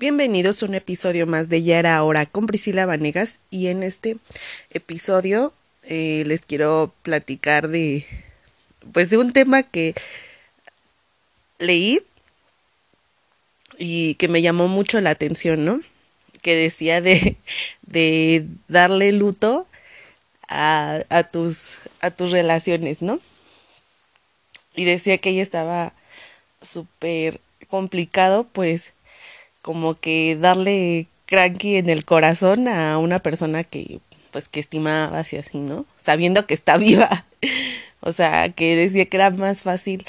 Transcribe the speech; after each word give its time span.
Bienvenidos 0.00 0.62
a 0.62 0.66
un 0.66 0.76
episodio 0.76 1.26
más 1.26 1.48
de 1.48 1.64
Ya 1.64 1.80
era 1.80 2.00
hora 2.04 2.24
con 2.24 2.46
Priscila 2.46 2.86
Vanegas 2.86 3.40
y 3.50 3.66
en 3.66 3.82
este 3.82 4.16
episodio 4.70 5.52
eh, 5.82 6.22
les 6.24 6.42
quiero 6.42 6.94
platicar 7.02 7.66
de 7.66 8.06
pues 8.92 9.10
de 9.10 9.18
un 9.18 9.32
tema 9.32 9.64
que 9.64 9.96
leí 11.58 12.00
y 13.76 14.14
que 14.14 14.28
me 14.28 14.40
llamó 14.40 14.68
mucho 14.68 15.00
la 15.00 15.10
atención, 15.10 15.64
¿no? 15.64 15.80
Que 16.42 16.54
decía 16.54 17.00
de, 17.00 17.36
de 17.82 18.46
darle 18.68 19.10
luto 19.10 19.66
a, 20.46 21.00
a 21.08 21.24
tus 21.24 21.76
a 22.00 22.12
tus 22.12 22.30
relaciones, 22.30 23.02
¿no? 23.02 23.18
Y 24.76 24.84
decía 24.84 25.18
que 25.18 25.30
ella 25.30 25.42
estaba 25.42 25.92
súper 26.62 27.40
complicado, 27.68 28.44
pues 28.44 28.92
como 29.62 29.98
que 29.98 30.36
darle 30.40 31.06
cranky 31.26 31.76
en 31.76 31.90
el 31.90 32.04
corazón 32.04 32.68
a 32.68 32.98
una 32.98 33.18
persona 33.20 33.64
que 33.64 34.00
pues 34.30 34.48
que 34.48 34.60
estimaba 34.60 35.18
así 35.18 35.36
así, 35.36 35.58
¿no? 35.58 35.86
Sabiendo 36.00 36.46
que 36.46 36.54
está 36.54 36.76
viva. 36.78 37.26
o 38.00 38.12
sea, 38.12 38.48
que 38.50 38.76
decía 38.76 39.06
que 39.06 39.16
era 39.16 39.30
más 39.30 39.62
fácil 39.62 40.04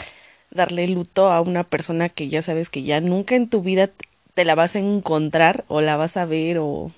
darle 0.51 0.87
luto 0.87 1.31
a 1.31 1.41
una 1.41 1.63
persona 1.63 2.09
que 2.09 2.29
ya 2.29 2.41
sabes 2.41 2.69
que 2.69 2.83
ya 2.83 3.01
nunca 3.01 3.35
en 3.35 3.49
tu 3.49 3.61
vida 3.61 3.89
te 4.33 4.45
la 4.45 4.55
vas 4.55 4.75
a 4.75 4.79
encontrar 4.79 5.65
o 5.67 5.81
la 5.81 5.97
vas 5.97 6.17
a 6.17 6.25
ver 6.25 6.59
o 6.59 6.91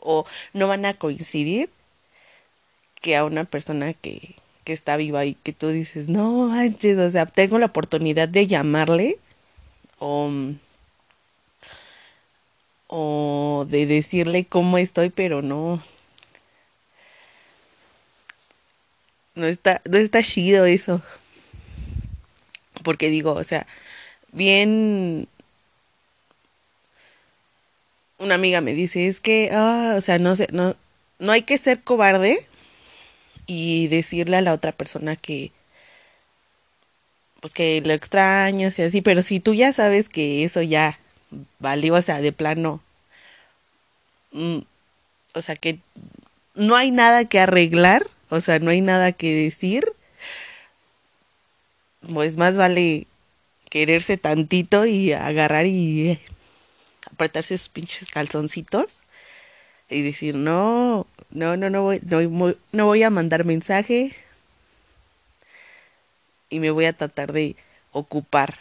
o 0.00 0.24
no 0.52 0.66
van 0.66 0.84
a 0.84 0.94
coincidir 0.94 1.70
que 3.00 3.16
a 3.16 3.24
una 3.24 3.44
persona 3.44 3.92
que 3.94 4.34
que 4.64 4.72
está 4.72 4.96
viva 4.96 5.24
y 5.24 5.34
que 5.34 5.52
tú 5.52 5.68
dices, 5.68 6.08
"No, 6.08 6.48
manches, 6.48 6.96
o 6.98 7.10
sea, 7.10 7.26
tengo 7.26 7.58
la 7.58 7.66
oportunidad 7.66 8.28
de 8.28 8.46
llamarle 8.46 9.18
o 9.98 10.30
o 12.94 13.66
de 13.70 13.86
decirle 13.86 14.44
cómo 14.44 14.76
estoy, 14.76 15.08
pero 15.08 15.40
no. 15.40 15.82
No 19.34 19.46
está, 19.46 19.80
no 19.90 19.96
está 19.96 20.22
chido 20.22 20.66
eso. 20.66 21.00
Porque 22.84 23.08
digo, 23.08 23.32
o 23.32 23.44
sea, 23.44 23.66
bien. 24.32 25.26
Una 28.18 28.34
amiga 28.34 28.60
me 28.60 28.74
dice, 28.74 29.08
es 29.08 29.20
que, 29.20 29.48
ah, 29.52 29.94
o 29.96 30.00
sea, 30.02 30.18
no 30.18 30.34
no, 30.52 30.76
no 31.18 31.32
hay 31.32 31.42
que 31.42 31.56
ser 31.56 31.82
cobarde 31.82 32.36
y 33.46 33.88
decirle 33.88 34.36
a 34.36 34.42
la 34.42 34.52
otra 34.52 34.72
persona 34.72 35.16
que, 35.16 35.52
pues 37.40 37.54
que 37.54 37.80
lo 37.80 37.94
extrañas 37.94 38.78
y 38.78 38.82
así, 38.82 39.00
pero 39.00 39.22
si 39.22 39.40
tú 39.40 39.54
ya 39.54 39.72
sabes 39.72 40.08
que 40.10 40.44
eso 40.44 40.62
ya 40.62 40.98
valió, 41.58 41.94
o 41.94 42.02
sea, 42.02 42.20
de 42.20 42.32
plano. 42.32 42.80
Mm, 44.32 44.58
o 45.34 45.42
sea, 45.42 45.56
que 45.56 45.78
no 46.54 46.76
hay 46.76 46.90
nada 46.90 47.24
que 47.26 47.40
arreglar, 47.40 48.06
o 48.28 48.40
sea, 48.40 48.58
no 48.58 48.70
hay 48.70 48.80
nada 48.80 49.12
que 49.12 49.34
decir. 49.34 49.92
Pues 52.12 52.36
más 52.36 52.56
vale 52.56 53.06
quererse 53.70 54.16
tantito 54.16 54.86
y 54.86 55.12
agarrar 55.12 55.66
y 55.66 56.10
eh, 56.10 56.20
apretarse 57.10 57.56
sus 57.56 57.68
pinches 57.68 58.10
calzoncitos 58.10 58.98
y 59.88 60.02
decir, 60.02 60.34
no, 60.34 61.06
no, 61.30 61.56
no, 61.56 61.70
no 61.70 61.82
voy, 61.82 62.00
no, 62.02 62.54
no 62.72 62.86
voy 62.86 63.02
a 63.02 63.10
mandar 63.10 63.44
mensaje 63.44 64.14
y 66.50 66.60
me 66.60 66.70
voy 66.70 66.84
a 66.84 66.92
tratar 66.92 67.32
de 67.32 67.56
ocupar 67.92 68.58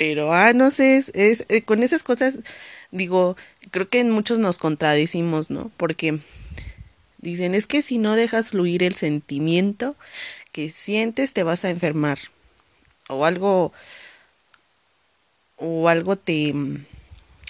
pero, 0.00 0.32
ah, 0.32 0.54
no 0.54 0.70
sé, 0.70 0.96
es, 1.12 1.44
eh, 1.50 1.60
con 1.60 1.82
esas 1.82 2.02
cosas, 2.02 2.38
digo, 2.90 3.36
creo 3.70 3.90
que 3.90 4.00
en 4.00 4.10
muchos 4.10 4.38
nos 4.38 4.56
contradecimos, 4.56 5.50
¿no? 5.50 5.70
Porque 5.76 6.20
dicen, 7.18 7.54
es 7.54 7.66
que 7.66 7.82
si 7.82 7.98
no 7.98 8.16
dejas 8.16 8.52
fluir 8.52 8.82
el 8.82 8.94
sentimiento 8.94 9.96
que 10.52 10.70
sientes, 10.70 11.34
te 11.34 11.42
vas 11.42 11.66
a 11.66 11.70
enfermar. 11.70 12.18
O 13.10 13.26
algo, 13.26 13.74
o 15.58 15.90
algo 15.90 16.16
te, 16.16 16.54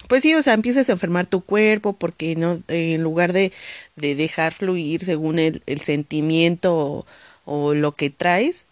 pues 0.09 0.21
sí, 0.23 0.35
o 0.35 0.41
sea, 0.41 0.53
empiezas 0.53 0.89
a 0.89 0.91
enfermar 0.91 1.27
tu 1.27 1.39
cuerpo 1.39 1.93
porque 1.93 2.35
no, 2.35 2.61
en 2.67 3.01
lugar 3.01 3.31
de, 3.31 3.53
de 3.95 4.13
dejar 4.15 4.51
fluir 4.51 5.05
según 5.05 5.39
el, 5.39 5.63
el 5.67 5.79
sentimiento 5.83 6.75
o, 6.77 7.05
o 7.45 7.73
lo 7.75 7.93
que 7.93 8.09
traes, 8.09 8.65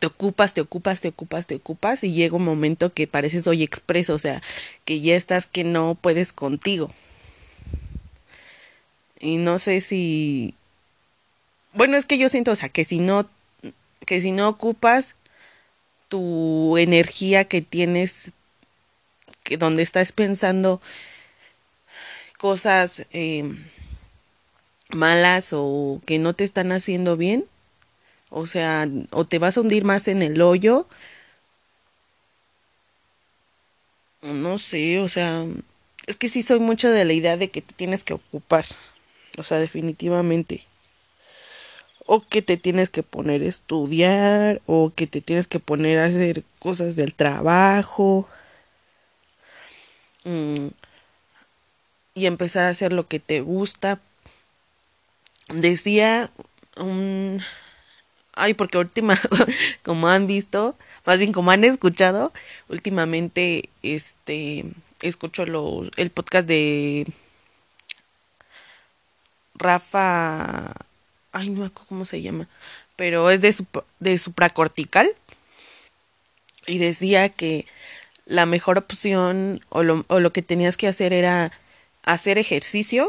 te 0.00 0.06
ocupas, 0.06 0.54
te 0.54 0.60
ocupas, 0.60 1.00
te 1.00 1.08
ocupas, 1.08 1.46
te 1.46 1.54
ocupas 1.56 2.04
y 2.04 2.12
llega 2.12 2.36
un 2.36 2.44
momento 2.44 2.92
que 2.92 3.06
pareces 3.06 3.46
hoy 3.46 3.62
expreso, 3.62 4.14
o 4.14 4.18
sea, 4.18 4.42
que 4.84 5.00
ya 5.00 5.14
estás 5.14 5.46
que 5.46 5.64
no 5.64 5.96
puedes 6.00 6.32
contigo. 6.32 6.92
Y 9.20 9.36
no 9.36 9.58
sé 9.58 9.80
si 9.80 10.54
bueno, 11.74 11.96
es 11.96 12.06
que 12.06 12.18
yo 12.18 12.28
siento, 12.28 12.52
o 12.52 12.56
sea, 12.56 12.68
que 12.68 12.84
si 12.84 13.00
no 13.00 13.28
que 14.06 14.20
si 14.20 14.32
no 14.32 14.48
ocupas 14.48 15.14
tu 16.08 16.76
energía 16.78 17.44
que 17.46 17.62
tienes 17.62 18.30
que 19.42 19.56
donde 19.56 19.82
estás 19.82 20.12
pensando 20.12 20.80
cosas 22.38 23.06
eh, 23.12 23.56
malas 24.90 25.48
o 25.52 26.00
que 26.06 26.18
no 26.18 26.34
te 26.34 26.44
están 26.44 26.70
haciendo 26.72 27.16
bien, 27.16 27.46
o 28.30 28.46
sea, 28.46 28.88
o 29.12 29.24
te 29.26 29.38
vas 29.38 29.56
a 29.56 29.60
hundir 29.60 29.84
más 29.84 30.08
en 30.08 30.22
el 30.22 30.40
hoyo. 30.42 30.88
No 34.22 34.58
sé, 34.58 35.00
o 35.00 35.08
sea, 35.08 35.46
es 36.06 36.16
que 36.16 36.28
sí 36.28 36.42
soy 36.42 36.58
mucho 36.60 36.90
de 36.90 37.04
la 37.04 37.12
idea 37.12 37.36
de 37.36 37.50
que 37.50 37.62
te 37.62 37.74
tienes 37.74 38.04
que 38.04 38.14
ocupar. 38.14 38.64
O 39.38 39.42
sea, 39.44 39.58
definitivamente. 39.58 40.64
O 42.06 42.20
que 42.20 42.42
te 42.42 42.56
tienes 42.56 42.90
que 42.90 43.02
poner 43.02 43.42
a 43.42 43.46
estudiar, 43.46 44.60
o 44.66 44.92
que 44.94 45.06
te 45.06 45.20
tienes 45.20 45.46
que 45.46 45.58
poner 45.60 45.98
a 45.98 46.06
hacer 46.06 46.44
cosas 46.58 46.96
del 46.96 47.14
trabajo. 47.14 48.28
Mm, 50.24 50.68
y 52.14 52.26
empezar 52.26 52.64
a 52.64 52.70
hacer 52.70 52.92
lo 52.92 53.08
que 53.08 53.20
te 53.20 53.40
gusta. 53.40 54.00
Decía 55.48 56.30
un 56.76 57.42
ay, 58.36 58.54
porque 58.54 58.78
última, 58.78 59.18
como 59.82 60.08
han 60.08 60.26
visto, 60.26 60.76
más 61.06 61.18
bien 61.18 61.32
como 61.32 61.50
han 61.50 61.64
escuchado, 61.64 62.32
últimamente, 62.68 63.70
este, 63.82 64.64
escucho 65.00 65.44
el 65.44 66.10
podcast 66.10 66.46
de 66.46 67.06
Rafa, 69.54 70.72
ay, 71.32 71.50
no 71.50 71.60
me 71.60 71.66
acuerdo 71.66 71.88
cómo 71.88 72.06
se 72.06 72.22
llama, 72.22 72.48
pero 72.96 73.30
es 73.30 73.40
de, 73.40 73.54
de 74.00 74.18
supracortical, 74.18 75.08
y 76.66 76.78
decía 76.78 77.28
que 77.28 77.66
la 78.26 78.46
mejor 78.46 78.78
opción 78.78 79.64
o 79.68 79.82
lo, 79.82 80.04
o 80.08 80.20
lo 80.20 80.32
que 80.32 80.42
tenías 80.42 80.76
que 80.76 80.88
hacer 80.88 81.12
era 81.12 81.52
hacer 82.04 82.38
ejercicio, 82.38 83.08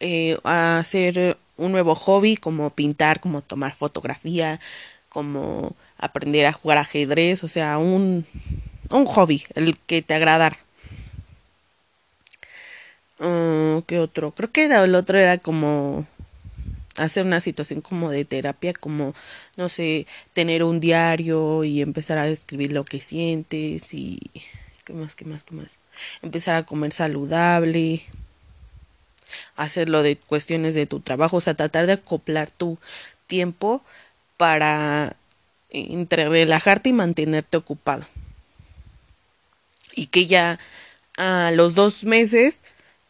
eh, 0.00 0.38
hacer 0.44 1.38
un 1.56 1.72
nuevo 1.72 1.94
hobby 1.94 2.36
como 2.36 2.70
pintar, 2.70 3.20
como 3.20 3.42
tomar 3.42 3.74
fotografía, 3.74 4.60
como 5.08 5.74
aprender 5.98 6.46
a 6.46 6.52
jugar 6.52 6.78
ajedrez, 6.78 7.44
o 7.44 7.48
sea, 7.48 7.78
un, 7.78 8.26
un 8.90 9.06
hobby, 9.06 9.44
el 9.54 9.78
que 9.78 10.02
te 10.02 10.14
agradara. 10.14 10.58
Uh, 13.18 13.82
¿Qué 13.86 13.98
otro? 13.98 14.32
Creo 14.32 14.50
que 14.50 14.64
era, 14.64 14.82
el 14.82 14.94
otro 14.94 15.18
era 15.18 15.38
como 15.38 16.06
hacer 16.96 17.24
una 17.24 17.40
situación 17.40 17.80
como 17.80 18.10
de 18.10 18.24
terapia, 18.24 18.72
como, 18.72 19.14
no 19.56 19.68
sé, 19.68 20.06
tener 20.32 20.64
un 20.64 20.80
diario 20.80 21.64
y 21.64 21.80
empezar 21.80 22.18
a 22.18 22.28
escribir 22.28 22.72
lo 22.72 22.84
que 22.84 23.00
sientes 23.00 23.94
y... 23.94 24.18
¿Qué 24.84 24.92
más? 24.92 25.14
¿Qué 25.14 25.24
más? 25.24 25.44
¿Qué 25.44 25.54
más? 25.54 25.68
Empezar 26.22 26.56
a 26.56 26.64
comer 26.64 26.92
saludable 26.92 28.02
hacerlo 29.56 30.02
de 30.02 30.16
cuestiones 30.16 30.74
de 30.74 30.86
tu 30.86 31.00
trabajo, 31.00 31.38
o 31.38 31.40
sea, 31.40 31.54
tratar 31.54 31.86
de 31.86 31.94
acoplar 31.94 32.50
tu 32.50 32.78
tiempo 33.26 33.82
para 34.36 35.16
entre 35.70 36.28
relajarte 36.28 36.90
y 36.90 36.92
mantenerte 36.92 37.56
ocupado. 37.56 38.04
Y 39.94 40.06
que 40.06 40.26
ya 40.26 40.58
a 41.16 41.50
los 41.52 41.74
dos 41.74 42.04
meses 42.04 42.58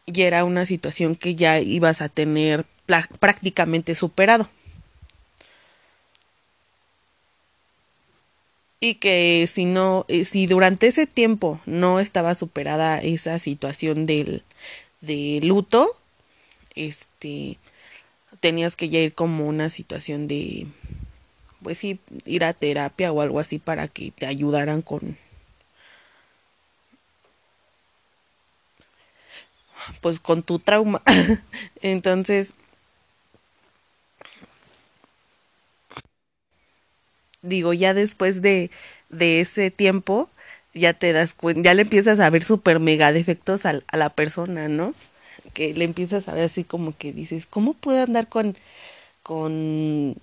ya 0.05 0.25
era 0.25 0.43
una 0.43 0.65
situación 0.65 1.15
que 1.15 1.35
ya 1.35 1.59
ibas 1.59 2.01
a 2.01 2.09
tener 2.09 2.65
prácticamente 3.19 3.95
superado. 3.95 4.49
Y 8.79 8.95
que 8.95 9.47
si 9.47 9.63
no, 9.63 10.05
eh, 10.09 10.25
si 10.25 10.45
durante 10.45 10.87
ese 10.87 11.07
tiempo 11.07 11.61
no 11.65 12.01
estaba 12.01 12.35
superada 12.35 12.99
esa 12.99 13.39
situación 13.39 14.05
del, 14.05 14.43
de 14.99 15.39
luto, 15.41 15.89
este, 16.75 17.57
tenías 18.41 18.75
que 18.75 18.89
ya 18.89 18.99
ir 18.99 19.13
como 19.15 19.45
una 19.45 19.69
situación 19.69 20.27
de, 20.27 20.67
pues 21.63 21.77
sí, 21.79 21.99
ir 22.25 22.45
a 22.45 22.53
terapia 22.53 23.11
o 23.13 23.21
algo 23.21 23.39
así 23.39 23.59
para 23.59 23.87
que 23.87 24.11
te 24.11 24.25
ayudaran 24.27 24.81
con, 24.81 25.17
pues 30.01 30.19
con 30.19 30.43
tu 30.43 30.59
trauma. 30.59 31.01
Entonces, 31.81 32.53
digo, 37.41 37.73
ya 37.73 37.93
después 37.93 38.41
de, 38.41 38.71
de 39.09 39.41
ese 39.41 39.71
tiempo, 39.71 40.29
ya 40.73 40.93
te 40.93 41.11
das 41.13 41.33
cuenta, 41.33 41.61
ya 41.61 41.73
le 41.73 41.83
empiezas 41.83 42.19
a 42.19 42.29
ver 42.29 42.43
súper 42.43 42.79
mega 42.79 43.11
defectos 43.11 43.65
a 43.65 43.81
la 43.91 44.09
persona, 44.09 44.67
¿no? 44.69 44.93
Que 45.51 45.73
le 45.73 45.85
empiezas 45.85 46.27
a 46.27 46.33
ver 46.33 46.45
así 46.45 46.63
como 46.63 46.95
que 46.97 47.11
dices, 47.11 47.45
¿cómo 47.45 47.73
puedo 47.73 48.01
andar 48.01 48.27
con, 48.27 48.55
con 49.21 50.15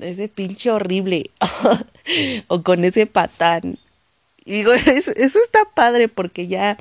ese 0.00 0.28
pinche 0.28 0.70
horrible? 0.70 1.30
o 2.48 2.62
con 2.62 2.84
ese 2.84 3.06
patán. 3.06 3.78
Y 4.44 4.52
digo, 4.52 4.72
eso, 4.86 5.12
está 5.16 5.60
padre 5.74 6.08
porque 6.08 6.48
ya, 6.48 6.76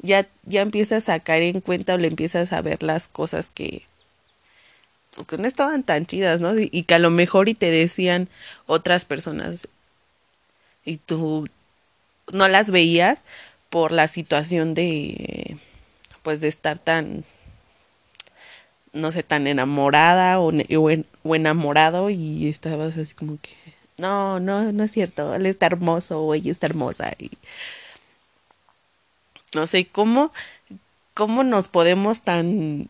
ya, 0.00 0.26
ya 0.44 0.62
empiezas 0.62 1.08
a 1.08 1.20
caer 1.20 1.42
en 1.42 1.60
cuenta 1.60 1.94
o 1.94 1.98
le 1.98 2.08
empiezas 2.08 2.52
a 2.52 2.62
ver 2.62 2.82
las 2.82 3.08
cosas 3.08 3.50
que, 3.50 3.82
pues, 5.14 5.26
que 5.26 5.38
no 5.38 5.46
estaban 5.46 5.82
tan 5.82 6.06
chidas, 6.06 6.40
¿no? 6.40 6.52
Y 6.58 6.84
que 6.84 6.94
a 6.94 6.98
lo 6.98 7.10
mejor 7.10 7.48
y 7.48 7.54
te 7.54 7.70
decían 7.70 8.28
otras 8.66 9.04
personas 9.04 9.68
y 10.84 10.96
tú 10.96 11.48
no 12.32 12.48
las 12.48 12.70
veías 12.70 13.20
por 13.68 13.92
la 13.92 14.08
situación 14.08 14.74
de, 14.74 15.58
pues 16.22 16.40
de 16.40 16.48
estar 16.48 16.78
tan, 16.78 17.24
no 18.92 19.12
sé, 19.12 19.22
tan 19.22 19.46
enamorada 19.46 20.40
o, 20.40 20.52
enamorado 21.34 22.10
y 22.10 22.48
estabas 22.48 22.96
así 22.96 23.14
como 23.14 23.38
que, 23.40 23.50
no, 23.98 24.40
no, 24.40 24.72
no 24.72 24.84
es 24.84 24.92
cierto, 24.92 25.34
él 25.34 25.46
está 25.46 25.66
hermoso 25.66 26.22
o 26.22 26.34
ella 26.34 26.50
está 26.52 26.66
hermosa 26.66 27.12
y 27.18 27.30
no 29.54 29.66
sé 29.66 29.86
cómo, 29.86 30.32
cómo 31.14 31.42
nos 31.44 31.68
podemos 31.68 32.22
tan 32.22 32.88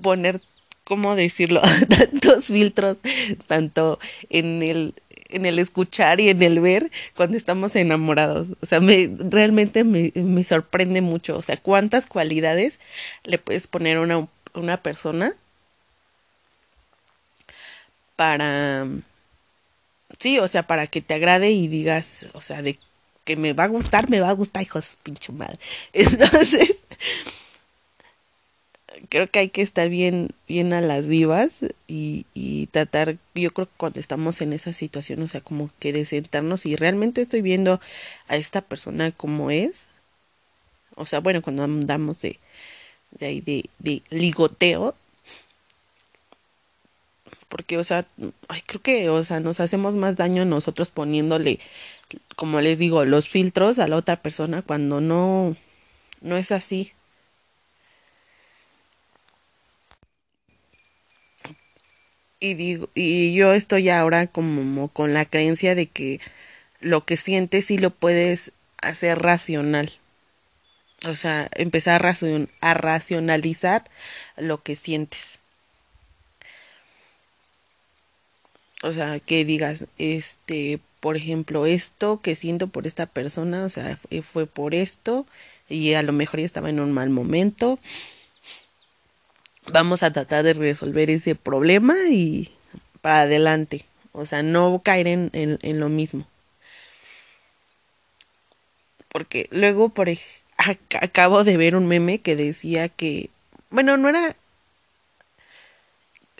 poner, 0.00 0.40
cómo 0.84 1.16
decirlo, 1.16 1.60
tantos 1.88 2.46
filtros, 2.46 2.98
tanto 3.46 3.98
en 4.30 4.62
el 4.62 4.94
en 5.28 5.46
el 5.46 5.58
escuchar 5.58 6.20
y 6.20 6.30
en 6.30 6.42
el 6.42 6.60
ver 6.60 6.90
cuando 7.14 7.36
estamos 7.36 7.76
enamorados. 7.76 8.52
O 8.60 8.66
sea, 8.66 8.80
me 8.80 9.10
realmente 9.18 9.84
me, 9.84 10.12
me 10.14 10.44
sorprende 10.44 11.00
mucho. 11.00 11.36
O 11.36 11.42
sea, 11.42 11.56
cuántas 11.56 12.06
cualidades 12.06 12.78
le 13.24 13.38
puedes 13.38 13.66
poner 13.66 13.98
a 13.98 14.02
una, 14.02 14.28
una 14.54 14.78
persona 14.82 15.34
para 18.16 18.86
sí, 20.18 20.38
o 20.38 20.48
sea, 20.48 20.66
para 20.66 20.86
que 20.86 21.00
te 21.00 21.14
agrade 21.14 21.50
y 21.50 21.68
digas, 21.68 22.26
o 22.32 22.40
sea, 22.40 22.62
de 22.62 22.78
que 23.24 23.36
me 23.36 23.52
va 23.52 23.64
a 23.64 23.68
gustar, 23.68 24.08
me 24.08 24.20
va 24.20 24.30
a 24.30 24.32
gustar, 24.32 24.62
hijos, 24.62 24.96
pinche 25.02 25.32
madre. 25.32 25.58
Entonces, 25.92 26.76
creo 29.08 29.28
que 29.30 29.38
hay 29.40 29.48
que 29.50 29.62
estar 29.62 29.88
bien, 29.88 30.30
bien 30.48 30.72
a 30.72 30.80
las 30.80 31.08
vivas 31.08 31.60
y, 31.86 32.26
y 32.34 32.66
tratar, 32.68 33.16
yo 33.34 33.50
creo 33.52 33.66
que 33.66 33.72
cuando 33.76 34.00
estamos 34.00 34.40
en 34.40 34.52
esa 34.52 34.72
situación, 34.72 35.22
o 35.22 35.28
sea, 35.28 35.40
como 35.40 35.70
que 35.78 35.92
de 35.92 36.04
sentarnos 36.04 36.66
y 36.66 36.76
realmente 36.76 37.20
estoy 37.20 37.42
viendo 37.42 37.80
a 38.28 38.36
esta 38.36 38.60
persona 38.62 39.12
como 39.12 39.50
es. 39.50 39.86
O 40.96 41.06
sea, 41.06 41.20
bueno, 41.20 41.42
cuando 41.42 41.62
andamos 41.64 42.20
de, 42.20 42.38
de 43.12 43.26
ahí 43.26 43.40
de, 43.40 43.70
de 43.78 44.02
ligoteo, 44.10 44.96
porque, 47.48 47.78
o 47.78 47.84
sea, 47.84 48.06
ay, 48.48 48.60
creo 48.66 48.82
que, 48.82 49.08
o 49.10 49.24
sea, 49.24 49.40
nos 49.40 49.60
hacemos 49.60 49.94
más 49.94 50.16
daño 50.16 50.44
nosotros 50.44 50.90
poniéndole, 50.90 51.60
como 52.36 52.60
les 52.60 52.78
digo, 52.78 53.04
los 53.04 53.28
filtros 53.28 53.78
a 53.78 53.88
la 53.88 53.96
otra 53.96 54.16
persona 54.22 54.62
cuando 54.62 55.00
no, 55.00 55.56
no 56.22 56.36
es 56.36 56.52
así. 56.52 56.92
Y 62.40 62.54
digo, 62.54 62.88
y 62.94 63.34
yo 63.34 63.52
estoy 63.54 63.88
ahora 63.88 64.28
como 64.28 64.88
con 64.88 65.14
la 65.14 65.24
creencia 65.24 65.74
de 65.74 65.86
que 65.86 66.20
lo 66.80 67.04
que 67.04 67.16
sientes 67.16 67.66
sí 67.66 67.78
lo 67.78 67.90
puedes 67.90 68.52
hacer 68.82 69.18
racional. 69.20 69.92
O 71.06 71.14
sea, 71.14 71.48
empezar 71.54 71.96
a, 71.96 71.98
racion 71.98 72.48
a 72.60 72.74
racionalizar 72.74 73.84
lo 74.36 74.62
que 74.62 74.76
sientes. 74.76 75.38
o 78.82 78.92
sea, 78.92 79.20
que 79.20 79.44
digas, 79.44 79.86
este, 79.98 80.80
por 81.00 81.16
ejemplo, 81.16 81.66
esto 81.66 82.20
que 82.20 82.36
siento 82.36 82.68
por 82.68 82.86
esta 82.86 83.06
persona, 83.06 83.64
o 83.64 83.70
sea, 83.70 83.96
fue, 84.22 84.46
por 84.46 84.74
esto 84.74 85.26
y 85.68 85.94
a 85.94 86.02
lo 86.02 86.12
mejor 86.12 86.40
ya 86.40 86.46
estaba 86.46 86.70
en 86.70 86.80
un 86.80 86.92
mal 86.92 87.10
momento. 87.10 87.78
Vamos 89.72 90.02
a 90.02 90.12
tratar 90.12 90.44
de 90.44 90.54
resolver 90.54 91.10
ese 91.10 91.34
problema 91.34 91.94
y 92.10 92.50
para 93.00 93.22
adelante. 93.22 93.84
O 94.12 94.24
sea, 94.26 94.42
no 94.42 94.80
caer 94.82 95.06
en, 95.06 95.30
en, 95.32 95.80
lo 95.80 95.88
mismo. 95.88 96.26
Porque 99.08 99.48
luego, 99.50 99.88
por 99.90 100.08
ej 100.08 100.20
acabo 101.00 101.44
de 101.44 101.56
ver 101.56 101.76
un 101.76 101.86
meme 101.86 102.18
que 102.18 102.34
decía 102.34 102.88
que, 102.88 103.30
bueno, 103.70 103.96
no 103.96 104.08
era 104.08 104.36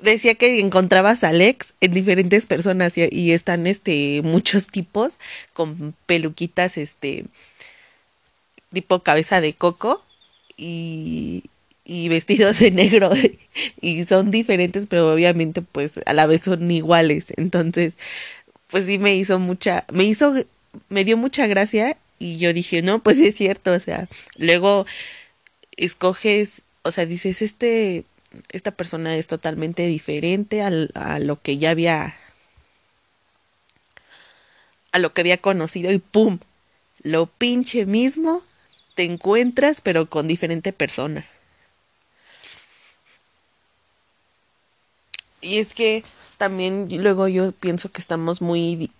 decía 0.01 0.35
que 0.35 0.61
encontrabas 0.61 1.25
a 1.25 1.29
Alex 1.29 1.75
en 1.81 1.93
diferentes 1.93 2.47
personas 2.47 2.99
y, 2.99 3.09
y, 3.11 3.33
están 3.33 3.67
este 3.67 4.23
muchos 4.23 4.67
tipos 4.67 5.19
con 5.53 5.95
peluquitas 6.07 6.77
este 6.77 7.25
tipo 8.73 9.01
cabeza 9.01 9.41
de 9.41 9.55
coco 9.55 10.03
y, 10.57 11.45
y 11.88 12.08
vestidos 12.11 12.58
de 12.61 12.70
negro 12.70 13.11
y 13.81 14.05
son 14.05 14.31
diferentes 14.31 14.87
pero 14.87 15.12
obviamente 15.12 15.62
pues 15.62 15.99
a 16.06 16.12
la 16.12 16.26
vez 16.26 16.43
son 16.43 16.70
iguales. 16.70 17.25
Entonces 17.37 17.94
pues 18.69 18.87
sí 18.87 18.99
me 18.99 19.17
hizo 19.17 19.40
mucha 19.40 19.85
me 19.90 20.05
hizo 20.05 20.35
me 20.90 21.05
dio 21.05 21.17
mucha 21.17 21.46
gracia 21.49 21.96
y 22.19 22.37
yo 22.37 22.52
dije 22.52 22.82
no 22.82 23.00
pues 23.00 23.19
es 23.20 23.35
cierto 23.35 23.73
o 23.73 23.79
sea 23.81 24.06
luego 24.37 24.87
escoges 25.76 26.62
o 26.82 26.90
sea 26.90 27.06
dices 27.06 27.43
este 27.43 28.05
esta 28.52 28.73
persona 28.73 29.17
es 29.17 29.26
totalmente 29.26 29.87
diferente 29.87 30.61
al, 30.61 30.90
a 30.94 31.19
lo 31.19 31.40
que 31.40 31.56
ya 31.56 31.70
había 31.70 32.17
a 34.93 34.99
lo 34.99 35.14
que 35.14 35.23
había 35.23 35.38
conocido 35.38 35.90
y 35.90 35.99
pum 35.99 36.38
lo 37.02 37.26
pinche 37.26 37.87
mismo 37.87 38.42
te 38.95 39.04
encuentras 39.04 39.80
pero 39.80 40.11
con 40.11 40.28
diferente 40.28 40.75
persona 40.75 41.26
y 45.40 45.59
es 45.59 45.75
que 45.75 46.04
también 46.37 46.88
luego 47.02 47.28
yo 47.28 47.52
pienso 47.52 47.90
que 47.90 48.00
estamos 48.00 48.40
muy 48.40 48.90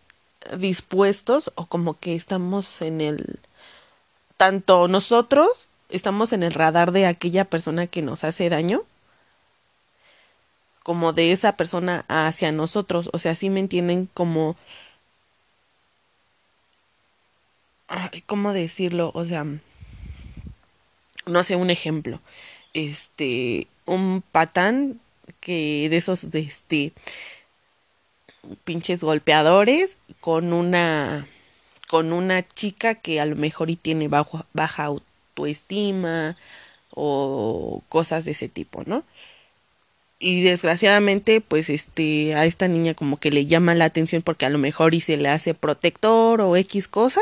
dispuestos 0.57 1.53
o 1.55 1.67
como 1.67 1.95
que 1.95 2.15
estamos 2.15 2.83
en 2.83 3.01
el 3.01 3.41
tanto 4.37 4.89
nosotros 4.89 5.49
estamos 5.89 6.33
en 6.33 6.43
el 6.43 6.53
radar 6.53 6.93
de 6.93 7.07
aquella 7.07 7.45
persona 7.45 7.87
que 7.87 8.03
nos 8.03 8.25
hace 8.25 8.49
daño 8.49 8.85
como 10.89 11.13
de 11.13 11.33
esa 11.33 11.55
persona 11.55 12.07
hacia 12.09 12.51
nosotros. 12.51 13.11
O 13.13 13.19
sea, 13.19 13.35
sí 13.35 13.51
me 13.51 13.61
entienden 13.61 14.09
como... 14.15 14.57
¿Cómo 18.25 18.55
decirlo? 18.55 19.11
O 19.13 19.27
sea, 19.27 19.45
no 21.27 21.45
sé, 21.45 21.57
un 21.57 21.69
ejemplo. 21.69 22.23
Este, 22.73 23.67
un 23.85 24.23
patán 24.33 24.99
que 25.41 25.89
de 25.91 25.97
esos, 25.97 26.31
de 26.31 26.41
este, 26.41 26.93
pinches 28.65 29.01
golpeadores 29.01 29.97
con 30.21 30.53
una, 30.53 31.27
con 31.89 32.13
una 32.13 32.47
chica 32.47 32.95
que 32.95 33.21
a 33.21 33.27
lo 33.27 33.37
mejor 33.37 33.71
y 33.71 33.77
tiene 33.77 34.09
bajo, 34.09 34.45
baja 34.53 34.85
autoestima 34.85 36.37
o 36.91 37.83
cosas 37.89 38.25
de 38.25 38.33
ese 38.33 38.49
tipo, 38.49 38.83
¿no? 38.85 39.05
y 40.19 40.43
desgraciadamente 40.43 41.41
pues 41.41 41.71
este 41.71 42.35
a 42.35 42.45
esta 42.45 42.69
niña 42.69 42.95
como 42.95 43.19
que 43.19 43.31
le 43.31 43.47
llama 43.47 43.75
la 43.75 43.85
atención 43.85 44.23
porque 44.23 44.47
a 44.47 44.51
lo 44.51 44.59
mejor 44.59 44.95
y 44.95 45.01
se 45.01 45.17
le 45.17 45.29
hace 45.29 45.55
protector 45.55 46.41
o 46.41 46.57
X 46.57 46.89
cosa 46.89 47.21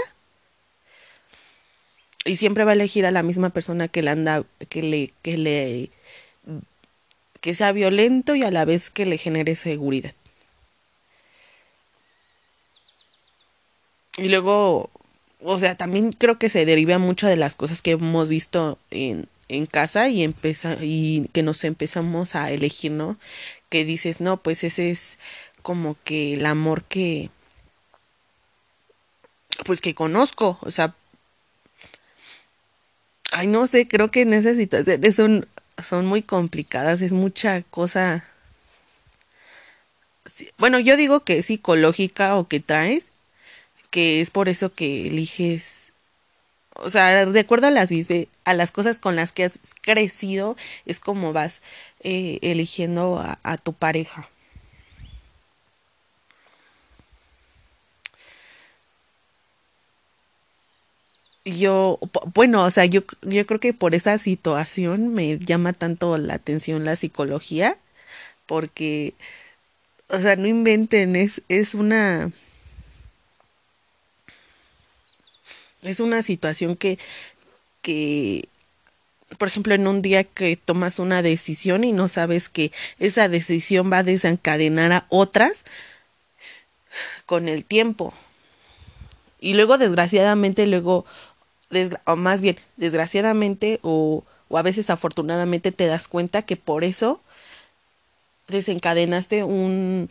y 2.24 2.36
siempre 2.36 2.64
va 2.64 2.70
a 2.70 2.74
elegir 2.74 3.04
a 3.06 3.10
la 3.10 3.22
misma 3.22 3.50
persona 3.50 3.88
que 3.88 4.02
le 4.02 4.10
anda 4.10 4.44
que 4.68 4.82
le 4.82 5.12
que 5.22 5.36
le 5.36 5.90
que 7.46 7.54
sea 7.54 7.70
violento 7.70 8.34
y 8.34 8.42
a 8.42 8.50
la 8.50 8.64
vez 8.64 8.90
que 8.90 9.06
le 9.06 9.18
genere 9.18 9.54
seguridad 9.54 10.14
y 14.18 14.26
luego 14.26 14.90
o 15.40 15.56
sea 15.60 15.76
también 15.76 16.10
creo 16.10 16.40
que 16.40 16.48
se 16.48 16.66
deriva 16.66 16.98
mucho 16.98 17.28
de 17.28 17.36
las 17.36 17.54
cosas 17.54 17.82
que 17.82 17.92
hemos 17.92 18.28
visto 18.28 18.80
en 18.90 19.28
en 19.48 19.66
casa 19.66 20.08
y 20.08 20.34
y 20.80 21.28
que 21.32 21.44
nos 21.44 21.62
empezamos 21.62 22.34
a 22.34 22.50
elegir, 22.50 22.90
¿no? 22.90 23.16
Que 23.68 23.84
dices, 23.84 24.20
no, 24.20 24.38
pues 24.38 24.64
ese 24.64 24.90
es 24.90 25.18
como 25.62 25.96
que 26.02 26.32
el 26.32 26.46
amor 26.46 26.82
que 26.82 27.30
pues 29.64 29.80
que 29.80 29.94
conozco, 29.94 30.58
o 30.62 30.72
sea, 30.72 30.96
ay, 33.30 33.46
no 33.46 33.68
sé, 33.68 33.86
creo 33.86 34.10
que 34.10 34.22
en 34.22 34.32
esas 34.34 34.56
situaciones 34.56 35.14
son, 35.14 35.46
son 35.82 36.06
muy 36.06 36.22
complicadas, 36.22 37.02
es 37.02 37.12
mucha 37.12 37.62
cosa. 37.62 38.24
Bueno, 40.58 40.78
yo 40.78 40.96
digo 40.96 41.20
que 41.20 41.38
es 41.38 41.46
psicológica 41.46 42.36
o 42.36 42.48
que 42.48 42.60
traes, 42.60 43.08
que 43.90 44.20
es 44.20 44.30
por 44.30 44.48
eso 44.48 44.74
que 44.74 45.06
eliges, 45.06 45.92
o 46.74 46.90
sea, 46.90 47.26
de 47.26 47.40
acuerdo 47.40 47.68
a 47.68 47.70
las, 47.70 47.90
a 48.44 48.54
las 48.54 48.70
cosas 48.70 48.98
con 48.98 49.16
las 49.16 49.32
que 49.32 49.44
has 49.44 49.58
crecido, 49.82 50.56
es 50.84 51.00
como 51.00 51.32
vas 51.32 51.62
eh, 52.00 52.38
eligiendo 52.42 53.18
a, 53.18 53.38
a 53.42 53.56
tu 53.56 53.72
pareja. 53.72 54.28
Yo, 61.46 62.00
bueno, 62.34 62.64
o 62.64 62.70
sea, 62.70 62.86
yo, 62.86 63.02
yo 63.22 63.46
creo 63.46 63.60
que 63.60 63.72
por 63.72 63.94
esa 63.94 64.18
situación 64.18 65.14
me 65.14 65.38
llama 65.38 65.72
tanto 65.72 66.18
la 66.18 66.34
atención 66.34 66.84
la 66.84 66.96
psicología, 66.96 67.78
porque, 68.46 69.14
o 70.08 70.18
sea, 70.20 70.36
no 70.36 70.48
inventen, 70.48 71.14
es, 71.14 71.42
es 71.48 71.74
una, 71.74 72.32
es 75.82 76.00
una 76.00 76.22
situación 76.22 76.76
que, 76.76 76.98
que, 77.80 78.48
por 79.38 79.46
ejemplo, 79.46 79.74
en 79.74 79.86
un 79.86 80.02
día 80.02 80.24
que 80.24 80.56
tomas 80.56 80.98
una 80.98 81.22
decisión 81.22 81.84
y 81.84 81.92
no 81.92 82.08
sabes 82.08 82.48
que 82.48 82.72
esa 82.98 83.28
decisión 83.28 83.92
va 83.92 83.98
a 83.98 84.02
desencadenar 84.02 84.92
a 84.92 85.06
otras 85.10 85.64
con 87.24 87.48
el 87.48 87.64
tiempo. 87.64 88.12
Y 89.38 89.54
luego, 89.54 89.78
desgraciadamente, 89.78 90.66
luego 90.66 91.04
o 92.04 92.16
más 92.16 92.40
bien, 92.40 92.56
desgraciadamente 92.76 93.80
o, 93.82 94.24
o 94.48 94.58
a 94.58 94.62
veces 94.62 94.90
afortunadamente 94.90 95.72
te 95.72 95.86
das 95.86 96.08
cuenta 96.08 96.42
que 96.42 96.56
por 96.56 96.84
eso 96.84 97.20
desencadenaste 98.48 99.44
un 99.44 100.08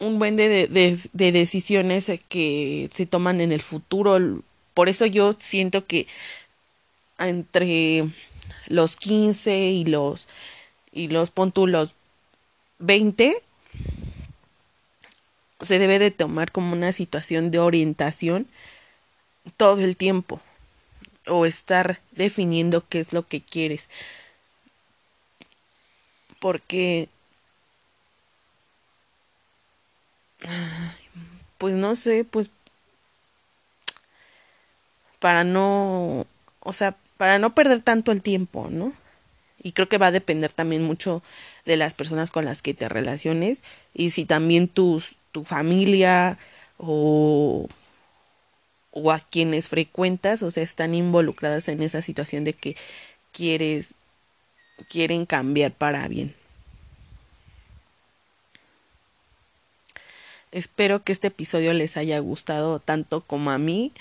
un 0.00 0.18
buen 0.18 0.34
de, 0.34 0.66
de, 0.66 0.98
de, 1.12 1.32
decisiones 1.32 2.10
que 2.28 2.90
se 2.92 3.06
toman 3.06 3.40
en 3.40 3.52
el 3.52 3.60
futuro. 3.60 4.42
Por 4.72 4.88
eso 4.88 5.06
yo 5.06 5.36
siento 5.38 5.86
que 5.86 6.06
entre 7.18 8.08
los 8.66 8.96
15 8.96 9.70
y 9.70 9.84
los 9.84 10.26
y 10.92 11.08
los 11.08 11.30
puntos 11.30 11.94
20 12.78 13.36
se 15.60 15.78
debe 15.78 15.98
de 15.98 16.10
tomar 16.10 16.50
como 16.50 16.72
una 16.72 16.92
situación 16.92 17.50
de 17.50 17.58
orientación 17.58 18.48
todo 19.56 19.80
el 19.80 19.96
tiempo 19.96 20.40
o 21.26 21.46
estar 21.46 22.00
definiendo 22.12 22.84
qué 22.88 23.00
es 23.00 23.12
lo 23.12 23.26
que 23.26 23.40
quieres. 23.40 23.88
Porque 26.38 27.08
pues 31.58 31.74
no 31.74 31.96
sé, 31.96 32.24
pues 32.24 32.50
para 35.18 35.44
no, 35.44 36.26
o 36.60 36.72
sea, 36.72 36.96
para 37.16 37.38
no 37.38 37.54
perder 37.54 37.82
tanto 37.82 38.12
el 38.12 38.22
tiempo, 38.22 38.68
¿no? 38.70 38.92
Y 39.62 39.72
creo 39.72 39.88
que 39.88 39.98
va 39.98 40.06
a 40.06 40.12
depender 40.12 40.52
también 40.52 40.82
mucho 40.82 41.22
de 41.66 41.76
las 41.76 41.92
personas 41.94 42.30
con 42.30 42.46
las 42.46 42.62
que 42.62 42.74
te 42.74 42.88
relaciones 42.88 43.62
y 43.94 44.10
si 44.10 44.24
también 44.24 44.68
tus, 44.68 45.16
tu 45.32 45.44
familia 45.44 46.38
o 46.78 47.68
o 48.92 49.12
a 49.12 49.20
quienes 49.20 49.68
frecuentas, 49.68 50.42
o 50.42 50.50
sea, 50.50 50.62
están 50.62 50.94
involucradas 50.94 51.68
en 51.68 51.82
esa 51.82 52.02
situación 52.02 52.44
de 52.44 52.54
que 52.54 52.76
quieres, 53.32 53.94
quieren 54.88 55.26
cambiar 55.26 55.72
para 55.72 56.06
bien. 56.08 56.34
Espero 60.52 61.04
que 61.04 61.12
este 61.12 61.28
episodio 61.28 61.72
les 61.72 61.96
haya 61.96 62.18
gustado 62.18 62.80
tanto 62.80 63.20
como 63.20 63.50
a 63.50 63.58
mí. 63.58 63.92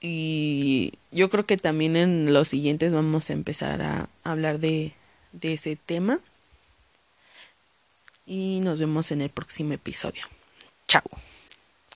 Y 0.00 0.94
yo 1.10 1.30
creo 1.30 1.46
que 1.46 1.56
también 1.56 1.96
en 1.96 2.32
los 2.32 2.48
siguientes 2.48 2.92
vamos 2.92 3.30
a 3.30 3.34
empezar 3.34 3.82
a 3.82 4.08
hablar 4.24 4.58
de, 4.58 4.94
de 5.32 5.54
ese 5.54 5.76
tema. 5.76 6.18
Y 8.26 8.60
nos 8.62 8.80
vemos 8.80 9.10
en 9.12 9.22
el 9.22 9.30
próximo 9.30 9.72
episodio. 9.74 10.24
Chao. 10.88 11.27